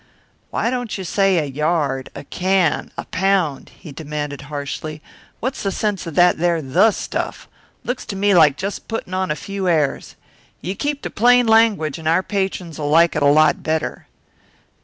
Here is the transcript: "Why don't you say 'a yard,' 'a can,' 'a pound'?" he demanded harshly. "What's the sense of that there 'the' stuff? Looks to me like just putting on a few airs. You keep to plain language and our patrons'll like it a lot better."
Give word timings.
"Why 0.49 0.71
don't 0.71 0.97
you 0.97 1.03
say 1.03 1.37
'a 1.37 1.45
yard,' 1.45 2.09
'a 2.15 2.23
can,' 2.23 2.91
'a 2.97 3.05
pound'?" 3.05 3.69
he 3.77 3.91
demanded 3.91 4.41
harshly. 4.49 4.99
"What's 5.39 5.61
the 5.61 5.71
sense 5.71 6.07
of 6.07 6.15
that 6.15 6.39
there 6.39 6.59
'the' 6.59 6.89
stuff? 6.89 7.47
Looks 7.83 8.07
to 8.07 8.15
me 8.15 8.33
like 8.33 8.57
just 8.57 8.87
putting 8.87 9.13
on 9.13 9.29
a 9.29 9.35
few 9.35 9.67
airs. 9.69 10.15
You 10.59 10.73
keep 10.73 11.03
to 11.03 11.11
plain 11.11 11.45
language 11.45 11.99
and 11.99 12.07
our 12.07 12.23
patrons'll 12.23 12.89
like 12.89 13.15
it 13.15 13.21
a 13.21 13.27
lot 13.27 13.61
better." 13.61 14.07